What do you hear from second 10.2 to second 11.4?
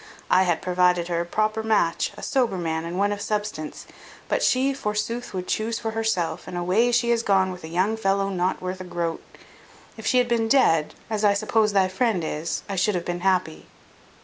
been dead, as I